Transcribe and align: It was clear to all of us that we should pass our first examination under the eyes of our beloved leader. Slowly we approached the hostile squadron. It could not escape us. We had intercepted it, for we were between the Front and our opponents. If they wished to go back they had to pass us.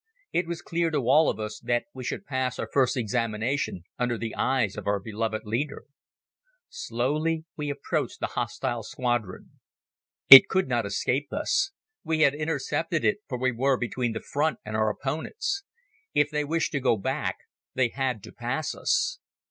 It 0.33 0.47
was 0.47 0.63
clear 0.63 0.89
to 0.89 0.97
all 0.97 1.29
of 1.29 1.39
us 1.39 1.59
that 1.59 1.83
we 1.93 2.03
should 2.03 2.25
pass 2.25 2.57
our 2.57 2.67
first 2.73 2.97
examination 2.97 3.83
under 3.99 4.17
the 4.17 4.33
eyes 4.33 4.75
of 4.75 4.87
our 4.87 4.99
beloved 4.99 5.43
leader. 5.45 5.85
Slowly 6.69 7.45
we 7.55 7.69
approached 7.69 8.19
the 8.19 8.25
hostile 8.33 8.81
squadron. 8.81 9.59
It 10.27 10.47
could 10.49 10.67
not 10.67 10.87
escape 10.87 11.31
us. 11.31 11.69
We 12.03 12.21
had 12.21 12.33
intercepted 12.33 13.05
it, 13.05 13.19
for 13.29 13.37
we 13.37 13.51
were 13.51 13.77
between 13.77 14.13
the 14.13 14.19
Front 14.21 14.57
and 14.65 14.75
our 14.75 14.89
opponents. 14.89 15.65
If 16.15 16.31
they 16.31 16.43
wished 16.45 16.71
to 16.71 16.79
go 16.79 16.97
back 16.97 17.37
they 17.75 17.89
had 17.89 18.23
to 18.23 18.31
pass 18.31 18.73
us. 18.73 19.19